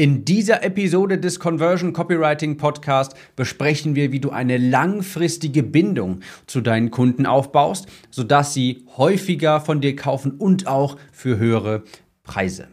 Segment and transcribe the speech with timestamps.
[0.00, 6.62] In dieser Episode des Conversion Copywriting Podcast besprechen wir, wie du eine langfristige Bindung zu
[6.62, 11.82] deinen Kunden aufbaust, sodass sie häufiger von dir kaufen und auch für höhere
[12.22, 12.68] Preise.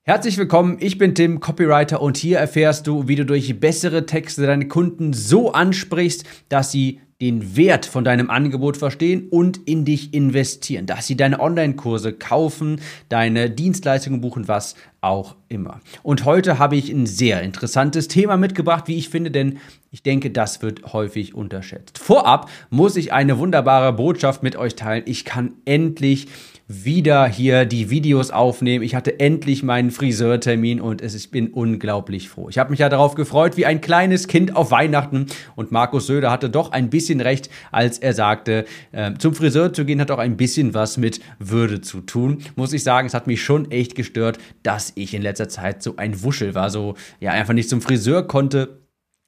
[0.00, 4.46] Herzlich willkommen, ich bin Tim, Copywriter und hier erfährst du, wie du durch bessere Texte
[4.46, 10.12] deine Kunden so ansprichst, dass sie den Wert von deinem Angebot verstehen und in dich
[10.12, 15.80] investieren, dass sie deine Online-Kurse kaufen, deine Dienstleistungen buchen, was auch immer.
[16.02, 19.58] Und heute habe ich ein sehr interessantes Thema mitgebracht, wie ich finde, denn
[19.90, 21.98] ich denke, das wird häufig unterschätzt.
[21.98, 25.04] Vorab muss ich eine wunderbare Botschaft mit euch teilen.
[25.06, 26.28] Ich kann endlich
[26.68, 28.84] wieder hier die Videos aufnehmen.
[28.84, 32.48] Ich hatte endlich meinen Friseurtermin und es, ich bin unglaublich froh.
[32.48, 35.26] Ich habe mich ja darauf gefreut, wie ein kleines Kind auf Weihnachten.
[35.54, 39.84] Und Markus Söder hatte doch ein bisschen recht, als er sagte, äh, zum Friseur zu
[39.84, 42.38] gehen hat auch ein bisschen was mit Würde zu tun.
[42.56, 45.96] Muss ich sagen, es hat mich schon echt gestört, dass ich in letzter Zeit so
[45.96, 48.85] ein Wuschel war, so ja einfach nicht zum Friseur konnte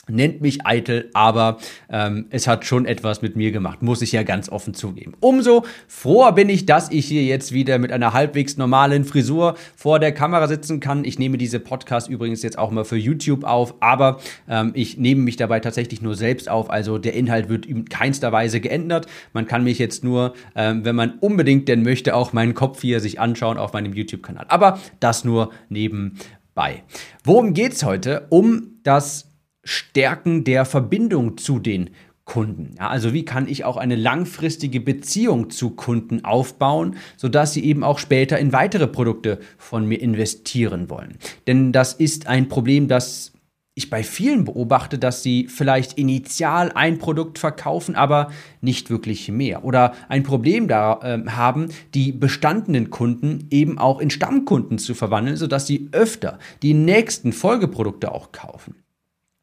[0.09, 1.59] Nennt mich eitel, aber
[1.91, 5.15] ähm, es hat schon etwas mit mir gemacht, muss ich ja ganz offen zugeben.
[5.20, 9.98] Umso froher bin ich, dass ich hier jetzt wieder mit einer halbwegs normalen Frisur vor
[9.98, 11.05] der Kamera sitzen kann.
[11.05, 15.23] Ich nehme diese Podcast übrigens jetzt auch mal für YouTube auf, aber ähm, ich nehme
[15.23, 16.70] mich dabei tatsächlich nur selbst auf.
[16.70, 19.06] Also der Inhalt wird in keinster Weise geändert.
[19.33, 23.00] Man kann mich jetzt nur, ähm, wenn man unbedingt denn möchte, auch meinen Kopf hier
[23.00, 24.47] sich anschauen auf meinem YouTube-Kanal.
[24.48, 26.83] Aber das nur nebenbei.
[27.25, 28.27] Worum geht's heute?
[28.31, 29.28] Um das
[29.69, 31.91] Stärken der Verbindung zu den
[32.25, 32.75] Kunden.
[32.79, 37.85] Ja, also wie kann ich auch eine langfristige Beziehung zu Kunden aufbauen, sodass sie eben
[37.85, 41.19] auch später in weitere Produkte von mir investieren wollen.
[41.47, 43.33] Denn das ist ein Problem, das
[43.75, 48.31] ich bei vielen beobachte, dass sie vielleicht initial ein Produkt verkaufen, aber
[48.63, 49.65] nicht wirklich mehr.
[49.65, 55.37] Oder ein Problem da äh, haben, die bestandenen Kunden eben auch in Stammkunden zu verwandeln,
[55.37, 58.75] sodass sie öfter die nächsten Folgeprodukte auch kaufen.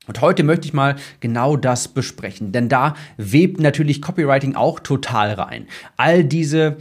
[0.07, 5.33] Und heute möchte ich mal genau das besprechen, denn da webt natürlich Copywriting auch total
[5.33, 5.67] rein.
[5.97, 6.77] All diese,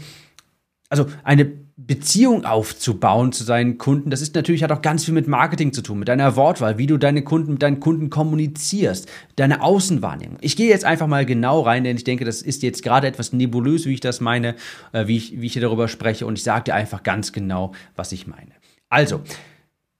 [0.88, 5.26] also eine Beziehung aufzubauen zu seinen Kunden, das ist natürlich hat auch ganz viel mit
[5.26, 9.60] Marketing zu tun, mit deiner Wortwahl, wie du deine Kunden mit deinen Kunden kommunizierst, deine
[9.60, 10.38] Außenwahrnehmung.
[10.40, 13.32] Ich gehe jetzt einfach mal genau rein, denn ich denke, das ist jetzt gerade etwas
[13.32, 14.54] nebulös, wie ich das meine,
[14.92, 17.72] äh, wie ich, wie ich hier darüber spreche und ich sage dir einfach ganz genau,
[17.96, 18.52] was ich meine.
[18.88, 19.22] Also,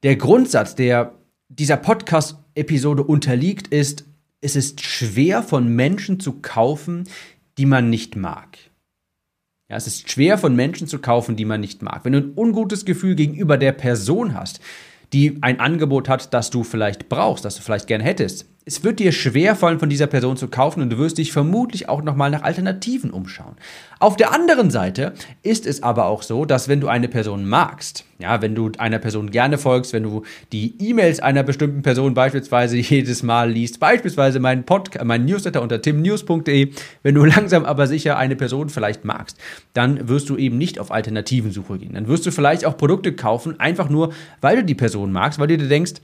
[0.05, 1.13] der Grundsatz, der
[1.49, 4.05] dieser Podcast-Episode unterliegt, ist,
[4.41, 7.09] es ist schwer von Menschen zu kaufen,
[7.59, 8.59] die man nicht mag.
[9.71, 12.05] Ja, es ist schwer von Menschen zu kaufen, die man nicht mag.
[12.05, 14.61] Wenn du ein ungutes Gefühl gegenüber der Person hast,
[15.13, 18.99] die ein Angebot hat, das du vielleicht brauchst, das du vielleicht gerne hättest, es wird
[18.99, 22.31] dir schwer fallen, von dieser Person zu kaufen und du wirst dich vermutlich auch nochmal
[22.31, 23.57] nach Alternativen umschauen.
[24.01, 28.07] Auf der anderen Seite ist es aber auch so, dass wenn du eine Person magst,
[28.19, 30.23] ja, wenn du einer Person gerne folgst, wenn du
[30.53, 35.83] die E-Mails einer bestimmten Person beispielsweise jedes Mal liest, beispielsweise meinen Podcast, meinen Newsletter unter
[35.83, 36.71] timnews.de,
[37.03, 39.37] wenn du langsam aber sicher eine Person vielleicht magst,
[39.75, 41.95] dann wirst du eben nicht auf Alternativensuche gehen.
[41.95, 45.49] Dann wirst du vielleicht auch Produkte kaufen, einfach nur, weil du die Person magst, weil
[45.49, 45.95] du dir denkst,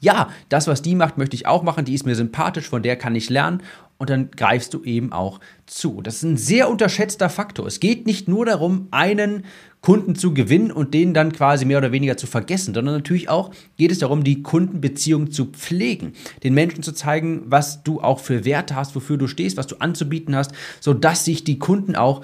[0.00, 2.96] ja, das, was die macht, möchte ich auch machen, die ist mir sympathisch, von der
[2.96, 3.62] kann ich lernen
[3.98, 6.00] und dann greifst du eben auch zu.
[6.00, 7.66] Das ist ein sehr unterschätzter Faktor.
[7.66, 9.44] Es geht nicht nur darum, einen
[9.82, 13.50] Kunden zu gewinnen und den dann quasi mehr oder weniger zu vergessen, sondern natürlich auch
[13.76, 18.46] geht es darum, die Kundenbeziehung zu pflegen, den Menschen zu zeigen, was du auch für
[18.46, 22.22] Werte hast, wofür du stehst, was du anzubieten hast, sodass sich die Kunden auch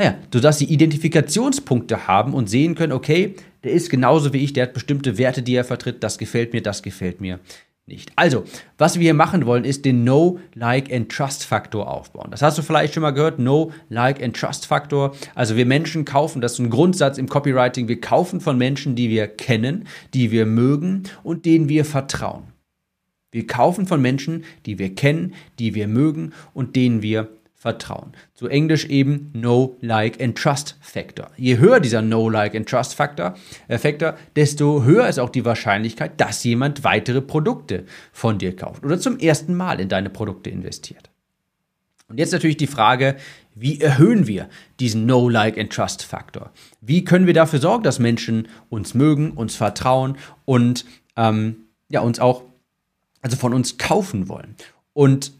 [0.00, 3.34] naja, sodass sie Identifikationspunkte haben und sehen können, okay,
[3.64, 6.62] der ist genauso wie ich, der hat bestimmte Werte, die er vertritt, das gefällt mir,
[6.62, 7.38] das gefällt mir
[7.84, 8.10] nicht.
[8.16, 8.44] Also,
[8.78, 12.30] was wir hier machen wollen, ist den No, Like and Trust Faktor aufbauen.
[12.30, 15.14] Das hast du vielleicht schon mal gehört, No, Like and Trust Faktor.
[15.34, 19.10] Also wir Menschen kaufen, das ist ein Grundsatz im Copywriting, wir kaufen von Menschen, die
[19.10, 22.44] wir kennen, die wir mögen und denen wir vertrauen.
[23.32, 27.28] Wir kaufen von Menschen, die wir kennen, die wir mögen und denen wir
[27.60, 28.12] Vertrauen.
[28.32, 31.30] Zu Englisch eben No, Like and Trust Factor.
[31.36, 33.34] Je höher dieser No, Like and Trust Factor,
[33.68, 38.82] äh, Factor, desto höher ist auch die Wahrscheinlichkeit, dass jemand weitere Produkte von dir kauft
[38.82, 41.10] oder zum ersten Mal in deine Produkte investiert.
[42.08, 43.16] Und jetzt natürlich die Frage,
[43.54, 44.48] wie erhöhen wir
[44.80, 46.52] diesen No, Like and Trust Faktor?
[46.80, 52.20] Wie können wir dafür sorgen, dass Menschen uns mögen, uns vertrauen und ähm, ja, uns
[52.20, 52.42] auch,
[53.20, 54.56] also von uns kaufen wollen?
[54.94, 55.32] Und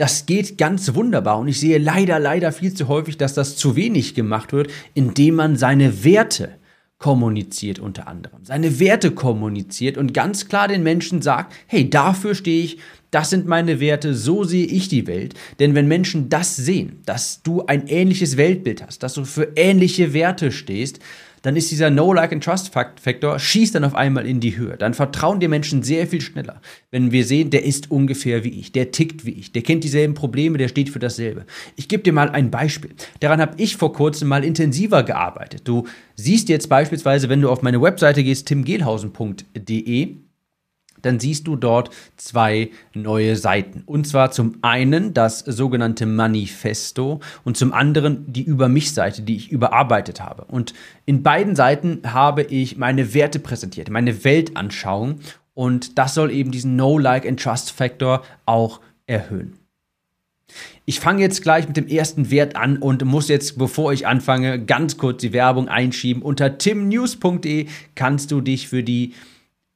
[0.00, 3.76] das geht ganz wunderbar und ich sehe leider, leider viel zu häufig, dass das zu
[3.76, 6.56] wenig gemacht wird, indem man seine Werte
[6.96, 8.42] kommuniziert unter anderem.
[8.42, 12.78] Seine Werte kommuniziert und ganz klar den Menschen sagt, hey, dafür stehe ich,
[13.10, 15.34] das sind meine Werte, so sehe ich die Welt.
[15.58, 20.14] Denn wenn Menschen das sehen, dass du ein ähnliches Weltbild hast, dass du für ähnliche
[20.14, 21.00] Werte stehst,
[21.42, 24.76] dann ist dieser No Like and Trust Faktor schießt dann auf einmal in die Höhe.
[24.76, 26.60] Dann vertrauen dir Menschen sehr viel schneller,
[26.90, 30.14] wenn wir sehen, der ist ungefähr wie ich, der tickt wie ich, der kennt dieselben
[30.14, 31.46] Probleme, der steht für dasselbe.
[31.76, 32.90] Ich gebe dir mal ein Beispiel.
[33.20, 35.62] Daran habe ich vor kurzem mal intensiver gearbeitet.
[35.64, 40.16] Du siehst jetzt beispielsweise, wenn du auf meine Webseite gehst, timgehlhausen.de,
[41.02, 43.82] dann siehst du dort zwei neue Seiten.
[43.86, 49.50] Und zwar zum einen das sogenannte Manifesto und zum anderen die Über mich-Seite, die ich
[49.50, 50.44] überarbeitet habe.
[50.44, 50.74] Und
[51.06, 55.20] in beiden Seiten habe ich meine Werte präsentiert, meine Weltanschauung.
[55.54, 59.60] Und das soll eben diesen No, Like and Trust Factor auch erhöhen.
[60.84, 64.64] Ich fange jetzt gleich mit dem ersten Wert an und muss jetzt, bevor ich anfange,
[64.64, 66.22] ganz kurz die Werbung einschieben.
[66.22, 69.14] Unter timnews.de kannst du dich für die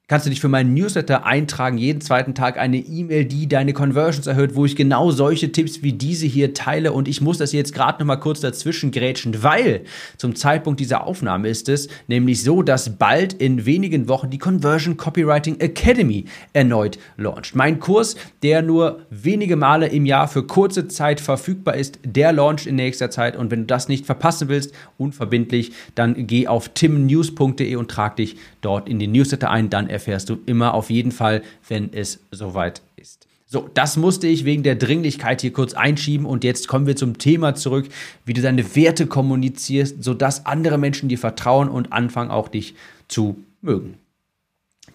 [0.06, 4.26] kannst du dich für meinen Newsletter eintragen, jeden zweiten Tag eine E-Mail, die deine Conversions
[4.26, 6.92] erhöht, wo ich genau solche Tipps wie diese hier teile?
[6.92, 9.84] Und ich muss das jetzt gerade noch mal kurz dazwischen grätschen, weil
[10.18, 14.98] zum Zeitpunkt dieser Aufnahme ist es nämlich so, dass bald in wenigen Wochen die Conversion
[14.98, 17.54] Copywriting Academy erneut launcht.
[17.54, 22.66] Mein Kurs, der nur wenige Male im Jahr für kurze Zeit verfügbar ist, der launcht
[22.66, 23.36] in nächster Zeit.
[23.36, 28.36] Und wenn du das nicht verpassen willst, unverbindlich, dann geh auf timnews.de und trag dich
[28.60, 32.82] dort in den Newsletter ein, dann erfährst du immer auf jeden Fall, wenn es soweit
[32.96, 33.26] ist.
[33.46, 37.18] So, das musste ich wegen der Dringlichkeit hier kurz einschieben und jetzt kommen wir zum
[37.18, 37.86] Thema zurück,
[38.26, 42.74] wie du deine Werte kommunizierst, sodass andere Menschen dir vertrauen und anfangen auch dich
[43.06, 43.94] zu mögen.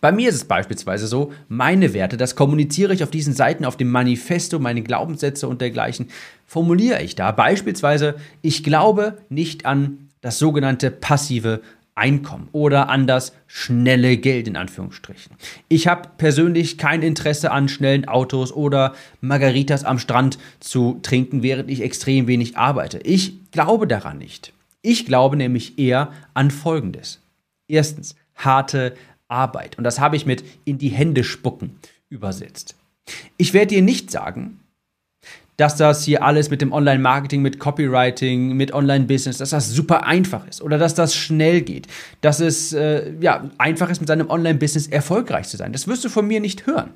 [0.02, 3.78] Bei mir ist es beispielsweise so, meine Werte, das kommuniziere ich auf diesen Seiten, auf
[3.78, 6.08] dem Manifesto, meine Glaubenssätze und dergleichen,
[6.46, 7.32] formuliere ich da.
[7.32, 11.62] Beispielsweise, ich glaube nicht an das sogenannte passive
[12.00, 15.36] Einkommen oder das schnelle Geld in Anführungsstrichen.
[15.68, 21.70] Ich habe persönlich kein Interesse an schnellen Autos oder Margaritas am Strand zu trinken, während
[21.70, 23.00] ich extrem wenig arbeite.
[23.00, 24.54] Ich glaube daran nicht.
[24.82, 27.20] Ich glaube nämlich eher an Folgendes.
[27.68, 28.96] Erstens, harte
[29.28, 29.78] Arbeit.
[29.78, 31.76] Und das habe ich mit in die Hände spucken
[32.10, 32.76] übersetzt.
[33.38, 34.59] Ich werde dir nicht sagen,
[35.60, 40.48] dass das hier alles mit dem Online-Marketing, mit Copywriting, mit Online-Business, dass das super einfach
[40.48, 41.88] ist oder dass das schnell geht,
[42.22, 45.74] dass es äh, ja, einfach ist, mit seinem Online-Business erfolgreich zu sein.
[45.74, 46.92] Das wirst du von mir nicht hören.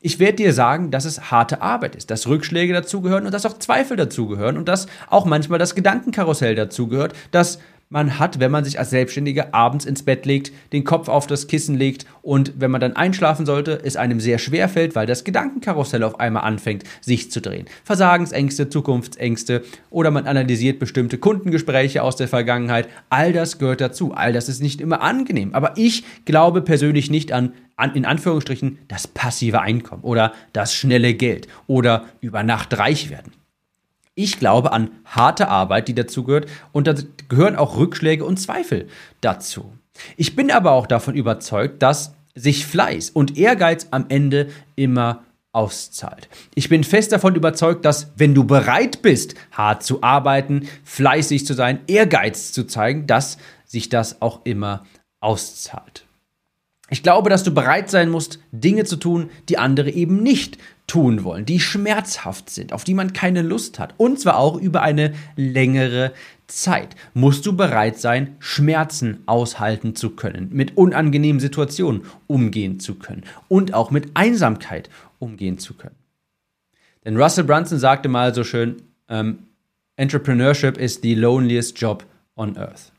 [0.00, 3.58] Ich werde dir sagen, dass es harte Arbeit ist, dass Rückschläge dazugehören und dass auch
[3.58, 8.78] Zweifel dazugehören und dass auch manchmal das Gedankenkarussell dazugehört, dass man hat, wenn man sich
[8.78, 12.80] als Selbstständiger abends ins Bett legt, den Kopf auf das Kissen legt und wenn man
[12.80, 17.30] dann einschlafen sollte, es einem sehr schwer fällt, weil das Gedankenkarussell auf einmal anfängt, sich
[17.30, 17.66] zu drehen.
[17.84, 22.88] Versagensängste, Zukunftsängste oder man analysiert bestimmte Kundengespräche aus der Vergangenheit.
[23.08, 24.12] All das gehört dazu.
[24.12, 25.54] All das ist nicht immer angenehm.
[25.54, 31.14] Aber ich glaube persönlich nicht an, an in Anführungsstrichen, das passive Einkommen oder das schnelle
[31.14, 33.32] Geld oder über Nacht reich werden.
[34.18, 36.94] Ich glaube an harte Arbeit, die dazu gehört, und da
[37.28, 38.88] gehören auch Rückschläge und Zweifel
[39.20, 39.74] dazu.
[40.16, 45.22] Ich bin aber auch davon überzeugt, dass sich Fleiß und Ehrgeiz am Ende immer
[45.52, 46.30] auszahlt.
[46.54, 51.52] Ich bin fest davon überzeugt, dass wenn du bereit bist, hart zu arbeiten, fleißig zu
[51.52, 53.36] sein, Ehrgeiz zu zeigen, dass
[53.66, 54.86] sich das auch immer
[55.20, 56.05] auszahlt.
[56.88, 61.24] Ich glaube, dass du bereit sein musst, Dinge zu tun, die andere eben nicht tun
[61.24, 63.94] wollen, die schmerzhaft sind, auf die man keine Lust hat.
[63.96, 66.12] Und zwar auch über eine längere
[66.46, 66.94] Zeit.
[67.12, 73.74] Musst du bereit sein, Schmerzen aushalten zu können, mit unangenehmen Situationen umgehen zu können und
[73.74, 75.96] auch mit Einsamkeit umgehen zu können.
[77.04, 78.76] Denn Russell Brunson sagte mal so schön,
[79.08, 79.38] ähm,
[79.96, 82.04] Entrepreneurship is the loneliest job
[82.36, 82.92] on earth.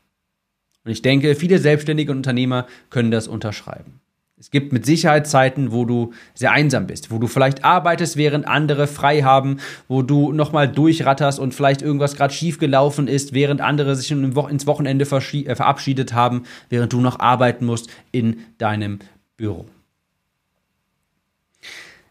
[0.88, 4.00] Und ich denke, viele Selbstständige und Unternehmer können das unterschreiben.
[4.38, 8.48] Es gibt mit Sicherheit Zeiten, wo du sehr einsam bist, wo du vielleicht arbeitest, während
[8.48, 13.60] andere frei haben, wo du nochmal durchratterst und vielleicht irgendwas gerade schief gelaufen ist, während
[13.60, 19.00] andere sich ins Wochenende äh, verabschiedet haben, während du noch arbeiten musst in deinem
[19.36, 19.66] Büro.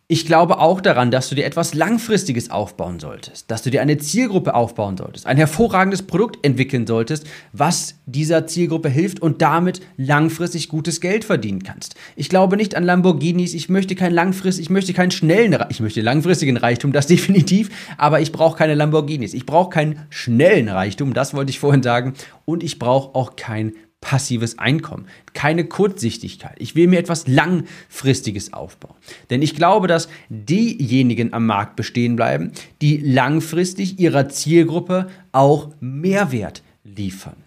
[0.09, 3.97] Ich glaube auch daran, dass du dir etwas Langfristiges aufbauen solltest, dass du dir eine
[3.97, 10.69] Zielgruppe aufbauen solltest, ein hervorragendes Produkt entwickeln solltest, was dieser Zielgruppe hilft und damit langfristig
[10.69, 11.95] gutes Geld verdienen kannst.
[12.15, 15.99] Ich glaube nicht an Lamborghinis, ich möchte keinen langfristig, ich möchte keinen schnellen, ich möchte
[15.99, 21.33] langfristigen Reichtum, das definitiv, aber ich brauche keine Lamborghinis, ich brauche keinen schnellen Reichtum, das
[21.33, 22.13] wollte ich vorhin sagen,
[22.45, 26.55] und ich brauche auch kein passives Einkommen, keine Kurzsichtigkeit.
[26.59, 28.95] Ich will mir etwas Langfristiges aufbauen.
[29.29, 32.51] Denn ich glaube, dass diejenigen am Markt bestehen bleiben,
[32.81, 37.37] die langfristig ihrer Zielgruppe auch Mehrwert liefern.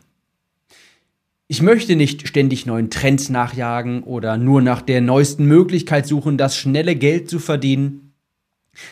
[1.47, 6.57] Ich möchte nicht ständig neuen Trends nachjagen oder nur nach der neuesten Möglichkeit suchen, das
[6.57, 8.10] schnelle Geld zu verdienen.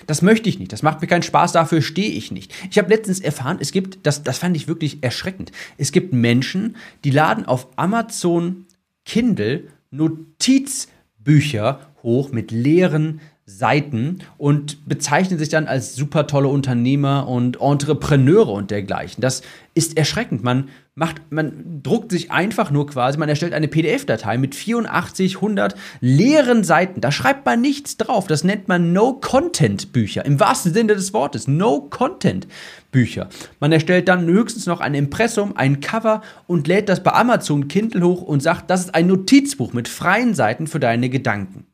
[0.07, 0.73] Das möchte ich nicht.
[0.73, 1.53] Das macht mir keinen Spaß.
[1.53, 2.53] Dafür stehe ich nicht.
[2.71, 5.53] Ich habe letztens erfahren, es gibt, das, das fand ich wirklich erschreckend.
[5.77, 8.67] Es gibt Menschen, die laden auf Amazon
[9.05, 17.59] Kindle Notizbücher hoch mit leeren Seiten und bezeichnen sich dann als super tolle Unternehmer und
[17.61, 19.23] Entrepreneure und dergleichen.
[19.23, 19.41] Das
[19.73, 20.45] ist erschreckend.
[20.45, 25.77] Man macht, man druckt sich einfach nur quasi, man erstellt eine PDF-Datei mit 84, 100
[26.01, 27.01] leeren Seiten.
[27.01, 28.27] Da schreibt man nichts drauf.
[28.27, 30.27] Das nennt man No-Content-Bücher.
[30.27, 31.49] Im wahrsten Sinne des Wortes.
[31.49, 33.29] No-Content-Bücher.
[33.61, 38.07] Man erstellt dann höchstens noch ein Impressum, ein Cover und lädt das bei Amazon Kindle
[38.07, 41.65] hoch und sagt, das ist ein Notizbuch mit freien Seiten für deine Gedanken.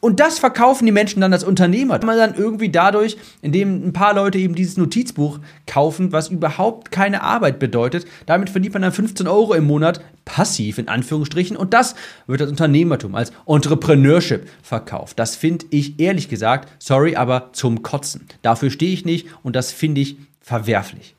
[0.00, 1.98] Und das verkaufen die Menschen dann als Unternehmer.
[2.04, 7.22] Man dann irgendwie dadurch, indem ein paar Leute eben dieses Notizbuch kaufen, was überhaupt keine
[7.22, 11.94] Arbeit bedeutet, damit verdient man dann 15 Euro im Monat passiv in Anführungsstrichen und das
[12.26, 15.18] wird als Unternehmertum, als Entrepreneurship verkauft.
[15.18, 18.26] Das finde ich ehrlich gesagt, sorry, aber zum Kotzen.
[18.42, 21.15] Dafür stehe ich nicht und das finde ich verwerflich.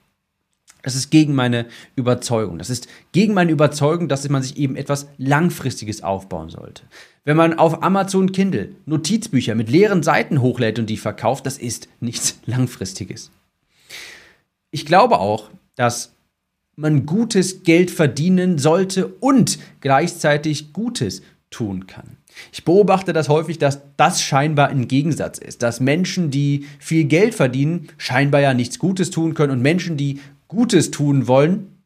[0.83, 1.65] Das ist gegen meine
[1.95, 2.57] Überzeugung.
[2.57, 6.83] Das ist gegen meine Überzeugung, dass man sich eben etwas Langfristiges aufbauen sollte.
[7.25, 11.89] Wenn man auf Amazon Kindle Notizbücher mit leeren Seiten hochlädt und die verkauft, das ist
[11.99, 13.31] nichts Langfristiges.
[14.71, 16.13] Ich glaube auch, dass
[16.75, 22.17] man gutes Geld verdienen sollte und gleichzeitig Gutes tun kann.
[22.51, 27.33] Ich beobachte das häufig, dass das scheinbar ein Gegensatz ist, dass Menschen, die viel Geld
[27.33, 31.77] verdienen, scheinbar ja nichts Gutes tun können und Menschen, die Gutes tun wollen,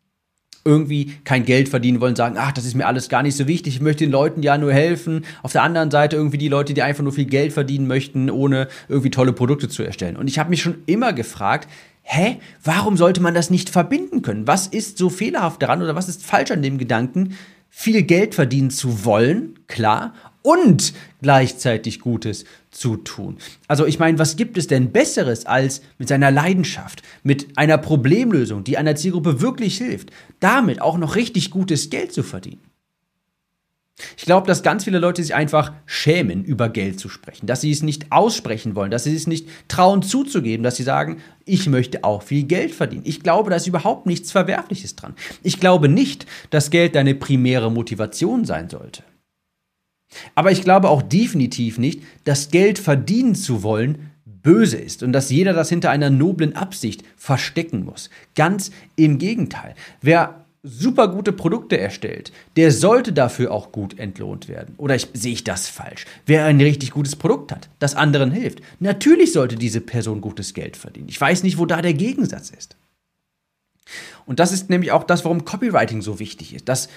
[0.63, 3.75] irgendwie kein Geld verdienen wollen, sagen, ach, das ist mir alles gar nicht so wichtig,
[3.75, 5.25] ich möchte den Leuten ja nur helfen.
[5.41, 8.67] Auf der anderen Seite irgendwie die Leute, die einfach nur viel Geld verdienen möchten, ohne
[8.87, 10.17] irgendwie tolle Produkte zu erstellen.
[10.17, 11.67] Und ich habe mich schon immer gefragt,
[12.03, 14.47] hä, warum sollte man das nicht verbinden können?
[14.47, 17.35] Was ist so fehlerhaft daran oder was ist falsch an dem Gedanken,
[17.69, 23.37] viel Geld verdienen zu wollen, klar, und gleichzeitig Gutes zu tun.
[23.67, 28.63] Also ich meine, was gibt es denn Besseres als mit seiner Leidenschaft, mit einer Problemlösung,
[28.63, 32.61] die einer Zielgruppe wirklich hilft, damit auch noch richtig gutes Geld zu verdienen?
[34.17, 37.71] Ich glaube, dass ganz viele Leute sich einfach schämen, über Geld zu sprechen, dass sie
[37.71, 42.03] es nicht aussprechen wollen, dass sie es nicht trauen zuzugeben, dass sie sagen, ich möchte
[42.03, 43.03] auch viel Geld verdienen.
[43.05, 45.13] Ich glaube, da ist überhaupt nichts Verwerfliches dran.
[45.43, 49.03] Ich glaube nicht, dass Geld deine primäre Motivation sein sollte.
[50.35, 55.29] Aber ich glaube auch definitiv nicht, dass Geld verdienen zu wollen böse ist und dass
[55.29, 58.09] jeder das hinter einer noblen Absicht verstecken muss.
[58.35, 59.75] Ganz im Gegenteil.
[60.01, 64.75] Wer super gute Produkte erstellt, der sollte dafür auch gut entlohnt werden.
[64.77, 66.05] Oder ich, sehe ich das falsch?
[66.25, 70.77] Wer ein richtig gutes Produkt hat, das anderen hilft, natürlich sollte diese Person gutes Geld
[70.77, 71.09] verdienen.
[71.09, 72.75] Ich weiß nicht, wo da der Gegensatz ist.
[74.25, 76.69] Und das ist nämlich auch das, warum Copywriting so wichtig ist.
[76.69, 76.89] Dass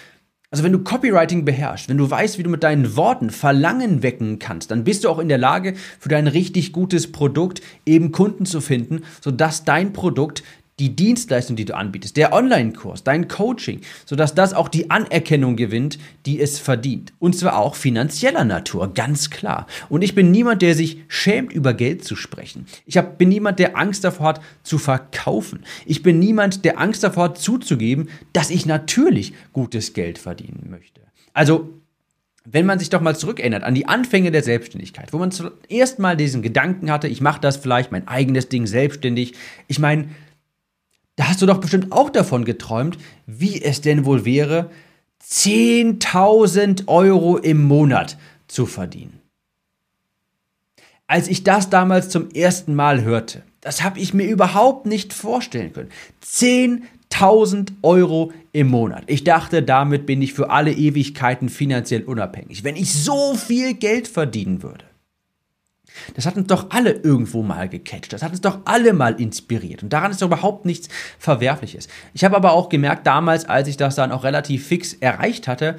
[0.55, 4.39] also wenn du Copywriting beherrschst, wenn du weißt, wie du mit deinen Worten Verlangen wecken
[4.39, 8.47] kannst, dann bist du auch in der Lage, für dein richtig gutes Produkt eben Kunden
[8.47, 10.45] zu finden, sodass dein Produkt
[10.81, 15.99] die Dienstleistung, die du anbietest, der Online-Kurs, dein Coaching, sodass das auch die Anerkennung gewinnt,
[16.26, 17.12] die es verdient.
[17.21, 19.66] Und zwar auch finanzieller Natur, ganz klar.
[19.88, 22.66] Und ich bin niemand, der sich schämt, über Geld zu sprechen.
[22.87, 25.64] Ich hab, bin niemand, der Angst davor hat, zu verkaufen.
[25.87, 31.02] Ich bin niemand, der Angst davor hat, zuzugeben, dass ich natürlich gutes Geld verdienen möchte.
[31.35, 31.71] Also
[32.47, 36.14] wenn man sich doch mal zurückerinnert an die Anfänge der Selbstständigkeit, wo man zuerst mal
[36.14, 39.33] diesen Gedanken hatte, ich mache das vielleicht mein eigenes Ding selbstständig.
[39.66, 40.09] Ich meine,
[41.16, 44.71] da hast du doch bestimmt auch davon geträumt, wie es denn wohl wäre,
[45.23, 49.21] 10.000 Euro im Monat zu verdienen.
[51.06, 55.73] Als ich das damals zum ersten Mal hörte, das habe ich mir überhaupt nicht vorstellen
[55.73, 55.90] können.
[56.25, 59.04] 10.000 Euro im Monat.
[59.06, 62.64] Ich dachte, damit bin ich für alle Ewigkeiten finanziell unabhängig.
[62.64, 64.85] Wenn ich so viel Geld verdienen würde.
[66.15, 68.13] Das hat uns doch alle irgendwo mal gecatcht.
[68.13, 69.83] Das hat uns doch alle mal inspiriert.
[69.83, 71.89] Und daran ist doch überhaupt nichts Verwerfliches.
[72.13, 75.77] Ich habe aber auch gemerkt, damals, als ich das dann auch relativ fix erreicht hatte,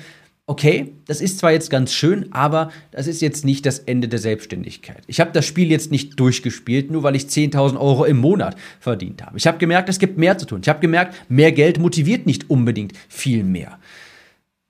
[0.47, 4.19] okay, das ist zwar jetzt ganz schön, aber das ist jetzt nicht das Ende der
[4.19, 5.01] Selbstständigkeit.
[5.07, 9.25] Ich habe das Spiel jetzt nicht durchgespielt, nur weil ich 10.000 Euro im Monat verdient
[9.25, 9.37] habe.
[9.37, 10.61] Ich habe gemerkt, es gibt mehr zu tun.
[10.61, 13.79] Ich habe gemerkt, mehr Geld motiviert nicht unbedingt viel mehr.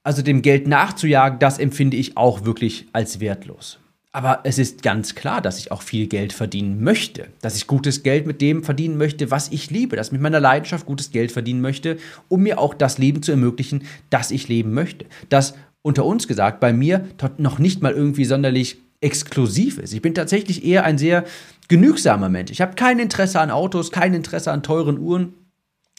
[0.04, 3.80] Also dem Geld nachzujagen, das empfinde ich auch wirklich als wertlos.
[4.16, 8.02] Aber es ist ganz klar, dass ich auch viel Geld verdienen möchte, dass ich gutes
[8.02, 11.34] Geld mit dem verdienen möchte, was ich liebe, dass ich mit meiner Leidenschaft gutes Geld
[11.34, 11.98] verdienen möchte,
[12.30, 15.06] um mir auch das Leben zu ermöglichen, das ich leben möchte.
[15.28, 17.06] Das unter uns gesagt bei mir
[17.38, 19.94] noch nicht mal irgendwie sonderlich exklusiv ist.
[19.94, 21.26] Ich bin tatsächlich eher ein sehr
[21.68, 22.52] genügsamer Mensch.
[22.52, 25.34] Ich habe kein Interesse an Autos, kein Interesse an teuren Uhren.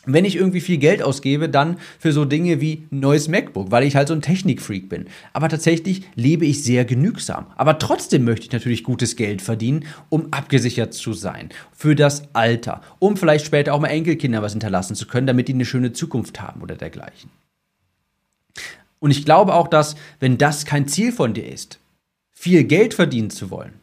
[0.06, 3.84] Wenn ich irgendwie viel Geld ausgebe, dann für so Dinge wie ein neues MacBook, weil
[3.84, 5.06] ich halt so ein Technikfreak bin.
[5.32, 7.46] Aber tatsächlich lebe ich sehr genügsam.
[7.56, 11.50] Aber trotzdem möchte ich natürlich gutes Geld verdienen, um abgesichert zu sein.
[11.72, 12.80] Für das Alter.
[12.98, 16.40] Um vielleicht später auch mal Enkelkinder was hinterlassen zu können, damit die eine schöne Zukunft
[16.40, 17.30] haben oder dergleichen.
[18.98, 21.80] Und ich glaube auch, dass, wenn das kein Ziel von dir ist,
[22.32, 23.74] viel Geld verdienen zu wollen,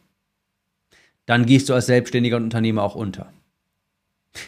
[1.25, 3.32] dann gehst du als Selbstständiger und Unternehmer auch unter.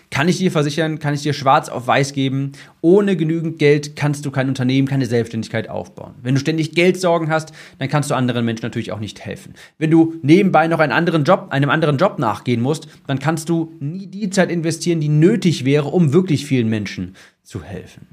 [0.09, 4.25] Kann ich dir versichern, kann ich dir schwarz auf weiß geben, ohne genügend Geld kannst
[4.25, 6.15] du kein Unternehmen, keine Selbstständigkeit aufbauen.
[6.23, 9.53] Wenn du ständig Geldsorgen hast, dann kannst du anderen Menschen natürlich auch nicht helfen.
[9.77, 13.73] Wenn du nebenbei noch einen anderen Job, einem anderen Job nachgehen musst, dann kannst du
[13.79, 18.07] nie die Zeit investieren, die nötig wäre, um wirklich vielen Menschen zu helfen.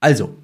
[0.00, 0.36] Also,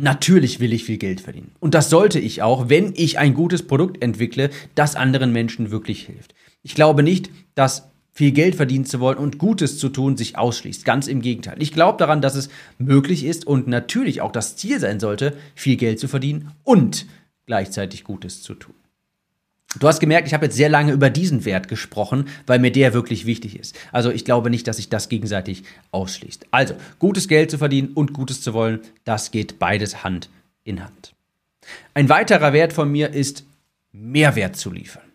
[0.00, 1.52] Natürlich will ich viel Geld verdienen.
[1.58, 6.06] Und das sollte ich auch, wenn ich ein gutes Produkt entwickle, das anderen Menschen wirklich
[6.06, 6.34] hilft.
[6.62, 10.84] Ich glaube nicht, dass viel Geld verdienen zu wollen und Gutes zu tun sich ausschließt.
[10.84, 11.56] Ganz im Gegenteil.
[11.60, 15.76] Ich glaube daran, dass es möglich ist und natürlich auch das Ziel sein sollte, viel
[15.76, 17.06] Geld zu verdienen und
[17.46, 18.74] gleichzeitig Gutes zu tun.
[19.78, 22.94] Du hast gemerkt, ich habe jetzt sehr lange über diesen Wert gesprochen, weil mir der
[22.94, 23.76] wirklich wichtig ist.
[23.92, 26.46] Also ich glaube nicht, dass sich das gegenseitig ausschließt.
[26.50, 30.30] Also, gutes Geld zu verdienen und Gutes zu wollen, das geht beides Hand
[30.64, 31.14] in Hand.
[31.92, 33.44] Ein weiterer Wert von mir ist,
[33.92, 35.07] Mehrwert zu liefern.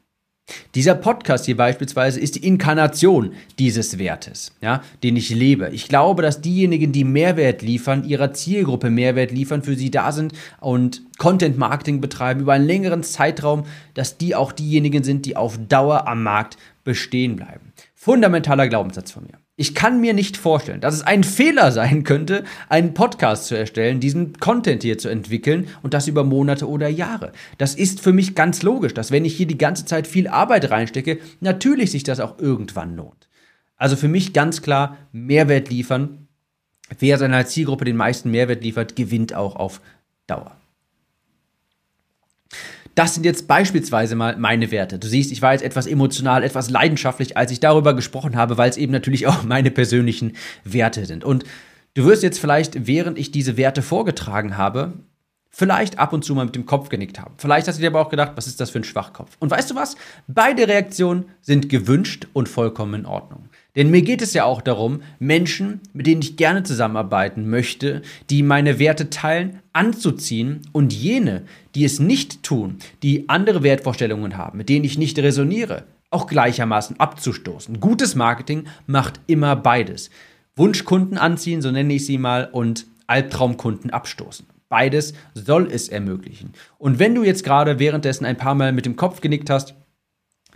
[0.75, 5.69] Dieser Podcast hier beispielsweise ist die Inkarnation dieses Wertes, ja, den ich lebe.
[5.69, 10.33] Ich glaube, dass diejenigen, die Mehrwert liefern, ihrer Zielgruppe Mehrwert liefern, für sie da sind
[10.59, 15.57] und Content Marketing betreiben über einen längeren Zeitraum, dass die auch diejenigen sind, die auf
[15.69, 17.71] Dauer am Markt bestehen bleiben.
[17.93, 19.42] Fundamentaler Glaubenssatz von mir.
[19.55, 23.99] Ich kann mir nicht vorstellen, dass es ein Fehler sein könnte, einen Podcast zu erstellen,
[23.99, 27.33] diesen Content hier zu entwickeln und das über Monate oder Jahre.
[27.59, 30.71] Das ist für mich ganz logisch, dass wenn ich hier die ganze Zeit viel Arbeit
[30.71, 33.29] reinstecke, natürlich sich das auch irgendwann lohnt.
[33.75, 36.27] Also für mich ganz klar Mehrwert liefern.
[36.97, 39.81] Wer seiner Zielgruppe den meisten Mehrwert liefert, gewinnt auch auf
[40.25, 40.55] Dauer.
[42.95, 44.99] Das sind jetzt beispielsweise mal meine Werte.
[44.99, 48.69] Du siehst, ich war jetzt etwas emotional, etwas leidenschaftlich, als ich darüber gesprochen habe, weil
[48.69, 50.33] es eben natürlich auch meine persönlichen
[50.63, 51.23] Werte sind.
[51.23, 51.43] Und
[51.95, 54.93] du wirst jetzt vielleicht, während ich diese Werte vorgetragen habe,
[55.55, 57.35] vielleicht ab und zu mal mit dem Kopf genickt haben.
[57.37, 59.37] Vielleicht hast du dir aber auch gedacht, was ist das für ein Schwachkopf?
[59.39, 59.95] Und weißt du was?
[60.27, 63.49] Beide Reaktionen sind gewünscht und vollkommen in Ordnung.
[63.75, 68.41] Denn mir geht es ja auch darum, Menschen, mit denen ich gerne zusammenarbeiten möchte, die
[68.41, 71.43] meine Werte teilen, anzuziehen und jene,
[71.75, 76.99] die es nicht tun, die andere Wertvorstellungen haben, mit denen ich nicht resoniere, auch gleichermaßen
[76.99, 77.79] abzustoßen.
[77.79, 80.09] Gutes Marketing macht immer beides.
[80.55, 84.45] Wunschkunden anziehen, so nenne ich sie mal, und Albtraumkunden abstoßen.
[84.69, 86.53] Beides soll es ermöglichen.
[86.77, 89.75] Und wenn du jetzt gerade währenddessen ein paar Mal mit dem Kopf genickt hast,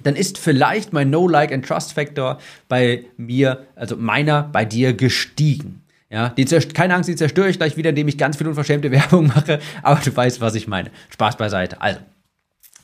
[0.04, 4.94] dann ist vielleicht mein No, Like and Trust Factor bei mir, also meiner, bei dir
[4.94, 5.82] gestiegen.
[6.10, 9.28] Ja, die keine Angst, die zerstöre ich gleich wieder, indem ich ganz viel unverschämte Werbung
[9.28, 10.92] mache, aber du weißt, was ich meine.
[11.10, 11.82] Spaß beiseite.
[11.82, 12.00] Also,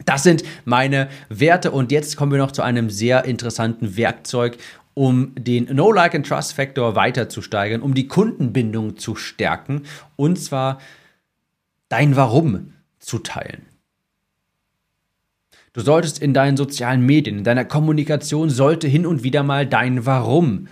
[0.06, 4.58] das sind meine Werte und jetzt kommen wir noch zu einem sehr interessanten Werkzeug,
[4.94, 9.84] um den No Like and Trust Factor weiter zu steigern, um die Kundenbindung zu stärken
[10.16, 10.80] und zwar
[11.90, 13.64] dein Warum zu teilen.
[15.74, 20.06] Du solltest in deinen sozialen Medien, in deiner Kommunikation sollte hin und wieder mal dein
[20.06, 20.68] Warum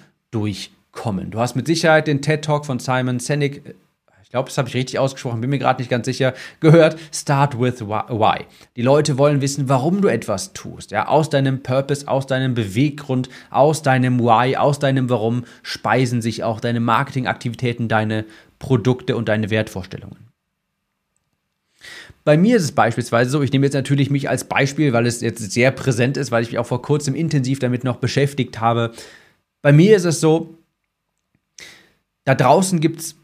[0.92, 1.32] durchkommen.
[1.32, 3.76] Du hast mit Sicherheit den TED Talk von Simon Sinek,
[4.24, 6.98] ich glaube, das habe ich richtig ausgesprochen, bin mir gerade nicht ganz sicher, gehört.
[7.14, 8.46] Start with why.
[8.78, 10.92] Die Leute wollen wissen, warum du etwas tust.
[10.92, 16.46] Ja, aus deinem Purpose, aus deinem Beweggrund, aus deinem Why, aus deinem Warum speisen sich
[16.46, 18.24] auch deine Marketingaktivitäten, deine
[18.58, 20.32] Produkte und deine Wertvorstellungen.
[22.24, 25.20] Bei mir ist es beispielsweise so, ich nehme jetzt natürlich mich als Beispiel, weil es
[25.20, 28.92] jetzt sehr präsent ist, weil ich mich auch vor kurzem intensiv damit noch beschäftigt habe.
[29.62, 30.61] Bei mir ist es so,
[32.24, 33.16] da draußen gibt es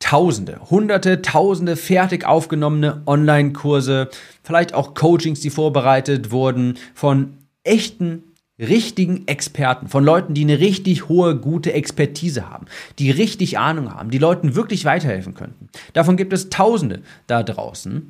[0.00, 4.10] Tausende, Hunderte, Tausende fertig aufgenommene Online-Kurse,
[4.42, 8.22] vielleicht auch Coachings, die vorbereitet wurden von echten,
[8.58, 12.66] richtigen Experten, von Leuten, die eine richtig hohe, gute Expertise haben,
[12.98, 15.68] die richtig Ahnung haben, die Leuten wirklich weiterhelfen könnten.
[15.94, 18.08] Davon gibt es Tausende da draußen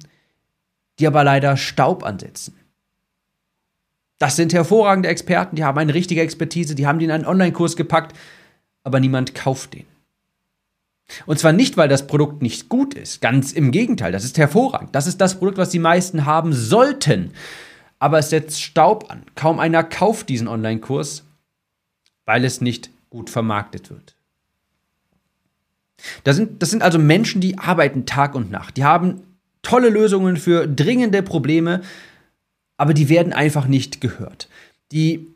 [0.99, 2.57] die aber leider Staub ansetzen.
[4.19, 7.77] Das sind hervorragende Experten, die haben eine richtige Expertise, die haben die in einen Online-Kurs
[7.77, 8.17] gepackt,
[8.85, 9.87] aber niemand kauft den.
[11.27, 14.95] Und zwar nicht, weil das Produkt nicht gut ist, ganz im Gegenteil, das ist hervorragend.
[14.95, 17.33] Das ist das Produkt, was die meisten haben sollten.
[17.99, 19.23] Aber es setzt Staub an.
[19.35, 21.25] Kaum einer kauft diesen Online-Kurs,
[22.25, 24.17] weil es nicht gut vermarktet wird.
[26.25, 28.77] Das sind, das sind also Menschen, die arbeiten Tag und Nacht.
[28.77, 29.23] Die haben
[29.63, 31.83] tolle Lösungen für dringende Probleme,
[32.77, 34.49] aber die werden einfach nicht gehört.
[34.93, 35.34] Die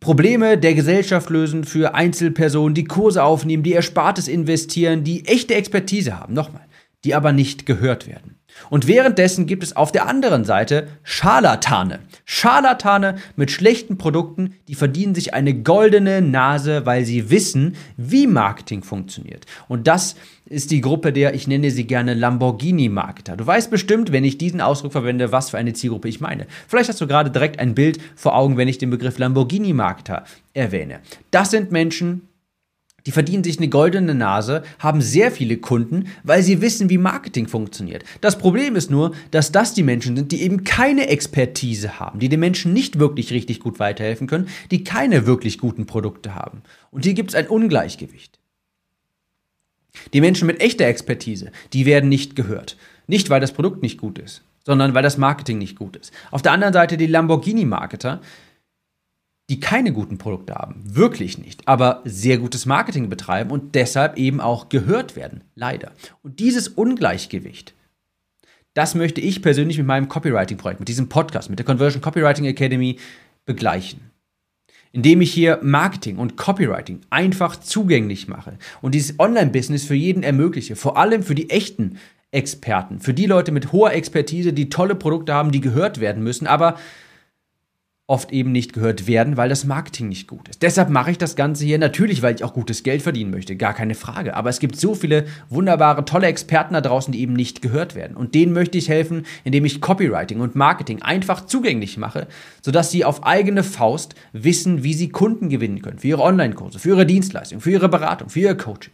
[0.00, 6.18] Probleme der Gesellschaft lösen für Einzelpersonen, die Kurse aufnehmen, die Erspartes investieren, die echte Expertise
[6.18, 6.66] haben, nochmal,
[7.04, 8.35] die aber nicht gehört werden.
[8.70, 12.00] Und währenddessen gibt es auf der anderen Seite Scharlatane.
[12.24, 18.82] Scharlatane mit schlechten Produkten, die verdienen sich eine goldene Nase, weil sie wissen, wie Marketing
[18.82, 19.46] funktioniert.
[19.68, 20.16] Und das
[20.46, 23.36] ist die Gruppe der, ich nenne sie gerne Lamborghini-Marketer.
[23.36, 26.46] Du weißt bestimmt, wenn ich diesen Ausdruck verwende, was für eine Zielgruppe ich meine.
[26.68, 31.00] Vielleicht hast du gerade direkt ein Bild vor Augen, wenn ich den Begriff Lamborghini-Marketer erwähne.
[31.30, 32.28] Das sind Menschen,
[33.06, 37.46] die verdienen sich eine goldene Nase, haben sehr viele Kunden, weil sie wissen, wie Marketing
[37.46, 38.04] funktioniert.
[38.20, 42.28] Das Problem ist nur, dass das die Menschen sind, die eben keine Expertise haben, die
[42.28, 46.62] den Menschen nicht wirklich richtig gut weiterhelfen können, die keine wirklich guten Produkte haben.
[46.90, 48.38] Und hier gibt es ein Ungleichgewicht.
[50.12, 52.76] Die Menschen mit echter Expertise, die werden nicht gehört.
[53.06, 56.12] Nicht, weil das Produkt nicht gut ist, sondern weil das Marketing nicht gut ist.
[56.32, 58.20] Auf der anderen Seite die Lamborghini-Marketer,
[59.48, 64.40] die keine guten Produkte haben, wirklich nicht, aber sehr gutes Marketing betreiben und deshalb eben
[64.40, 65.92] auch gehört werden, leider.
[66.22, 67.74] Und dieses Ungleichgewicht,
[68.74, 72.98] das möchte ich persönlich mit meinem Copywriting-Projekt, mit diesem Podcast, mit der Conversion Copywriting Academy
[73.44, 74.10] begleichen.
[74.92, 80.74] Indem ich hier Marketing und Copywriting einfach zugänglich mache und dieses Online-Business für jeden ermögliche,
[80.74, 81.98] vor allem für die echten
[82.32, 86.46] Experten, für die Leute mit hoher Expertise, die tolle Produkte haben, die gehört werden müssen,
[86.46, 86.76] aber
[88.08, 90.62] oft eben nicht gehört werden, weil das Marketing nicht gut ist.
[90.62, 93.74] Deshalb mache ich das Ganze hier natürlich, weil ich auch gutes Geld verdienen möchte, gar
[93.74, 94.36] keine Frage.
[94.36, 98.16] Aber es gibt so viele wunderbare, tolle Experten da draußen, die eben nicht gehört werden.
[98.16, 102.28] Und denen möchte ich helfen, indem ich Copywriting und Marketing einfach zugänglich mache,
[102.62, 106.90] sodass sie auf eigene Faust wissen, wie sie Kunden gewinnen können für ihre Online-Kurse, für
[106.90, 108.92] ihre Dienstleistung, für ihre Beratung, für ihr Coaching.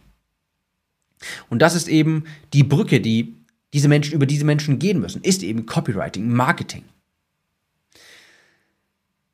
[1.49, 2.23] Und das ist eben
[2.53, 3.35] die Brücke, die
[3.73, 6.83] diese Menschen über diese Menschen gehen müssen, ist eben Copywriting, Marketing.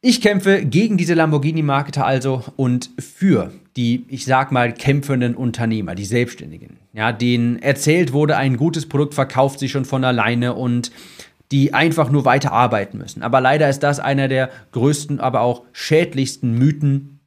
[0.01, 6.05] Ich kämpfe gegen diese Lamborghini-Marketer also und für die, ich sag mal, kämpfenden Unternehmer, die
[6.05, 10.91] Selbstständigen, ja, denen erzählt wurde, ein gutes Produkt verkauft sich schon von alleine und
[11.51, 13.23] die einfach nur weiter arbeiten müssen.
[13.23, 17.19] Aber leider ist das einer der größten, aber auch schädlichsten Mythen,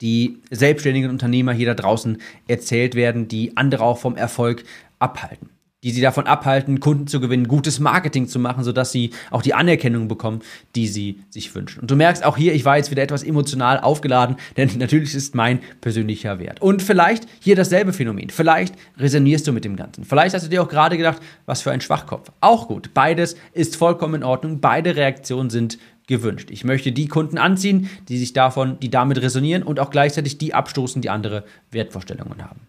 [0.00, 2.16] die selbstständigen Unternehmer hier da draußen
[2.48, 4.64] erzählt werden, die andere auch vom Erfolg
[4.98, 5.50] abhalten
[5.82, 9.54] die sie davon abhalten, Kunden zu gewinnen, gutes Marketing zu machen, sodass sie auch die
[9.54, 10.40] Anerkennung bekommen,
[10.76, 11.80] die sie sich wünschen.
[11.80, 15.34] Und du merkst auch hier, ich war jetzt wieder etwas emotional aufgeladen, denn natürlich ist
[15.34, 16.60] mein persönlicher Wert.
[16.60, 18.30] Und vielleicht hier dasselbe Phänomen.
[18.30, 20.04] Vielleicht resonierst du mit dem Ganzen.
[20.04, 22.30] Vielleicht hast du dir auch gerade gedacht, was für ein Schwachkopf.
[22.40, 22.92] Auch gut.
[22.92, 24.60] Beides ist vollkommen in Ordnung.
[24.60, 26.50] Beide Reaktionen sind gewünscht.
[26.50, 30.52] Ich möchte die Kunden anziehen, die sich davon, die damit resonieren und auch gleichzeitig die
[30.52, 32.60] abstoßen, die andere Wertvorstellungen haben.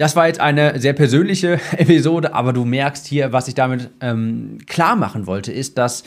[0.00, 4.56] Das war jetzt eine sehr persönliche Episode, aber du merkst hier, was ich damit ähm,
[4.66, 6.04] klar machen wollte, ist, dass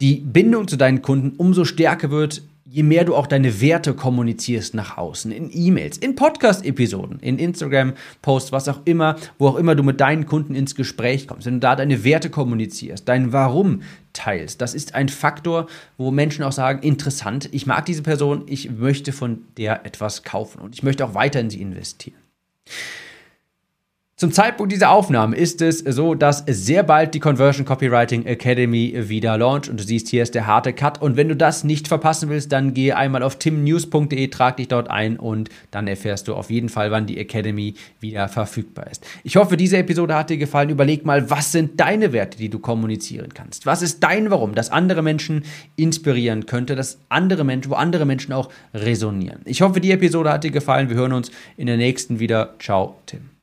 [0.00, 4.74] die Bindung zu deinen Kunden umso stärker wird, je mehr du auch deine Werte kommunizierst
[4.74, 9.82] nach außen, in E-Mails, in Podcast-Episoden, in Instagram-Posts, was auch immer, wo auch immer du
[9.82, 14.60] mit deinen Kunden ins Gespräch kommst, wenn du da deine Werte kommunizierst, dein Warum teilst,
[14.60, 15.66] das ist ein Faktor,
[15.98, 20.60] wo Menschen auch sagen, interessant, ich mag diese Person, ich möchte von der etwas kaufen
[20.60, 22.14] und ich möchte auch weiter in sie investieren.
[24.18, 29.36] Zum Zeitpunkt dieser Aufnahme ist es so, dass sehr bald die Conversion Copywriting Academy wieder
[29.36, 32.30] launcht und du siehst, hier ist der harte Cut und wenn du das nicht verpassen
[32.30, 36.48] willst, dann gehe einmal auf timnews.de, trag dich dort ein und dann erfährst du auf
[36.48, 39.06] jeden Fall, wann die Academy wieder verfügbar ist.
[39.22, 40.70] Ich hoffe, diese Episode hat dir gefallen.
[40.70, 43.66] Überleg mal, was sind deine Werte, die du kommunizieren kannst?
[43.66, 45.44] Was ist dein Warum, das andere Menschen
[45.76, 49.42] inspirieren könnte, dass andere Menschen, wo andere Menschen auch resonieren?
[49.44, 50.88] Ich hoffe, die Episode hat dir gefallen.
[50.88, 52.54] Wir hören uns in der nächsten wieder.
[52.58, 53.35] Ciao, Tim.